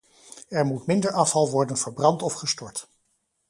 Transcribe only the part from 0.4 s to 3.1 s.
Er moet minder afval worden verbrand of gestort.